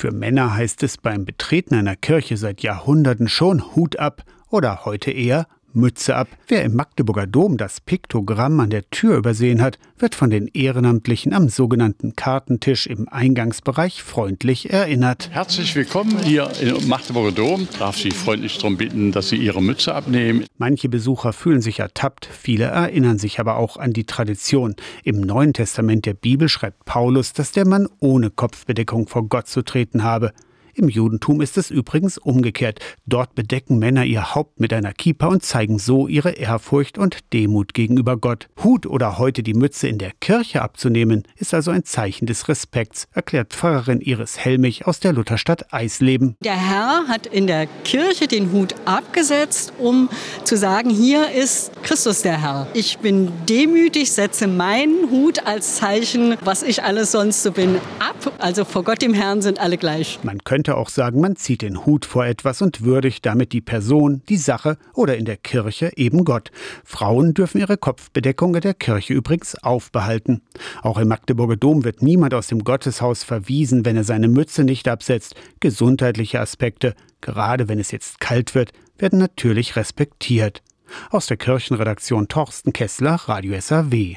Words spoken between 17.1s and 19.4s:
Dom. Ich darf Sie freundlich darum bitten, dass Sie